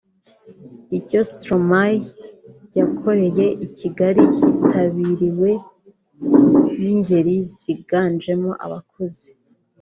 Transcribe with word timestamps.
icyo 0.99 1.19
Stromae 1.31 1.95
yakoreye 2.77 3.45
i 3.65 3.67
Kigali 3.77 4.23
cyitabiriwe 4.37 5.51
n’ingeri 6.79 7.35
ziganjemo 7.59 8.51
abakuze 8.65 9.27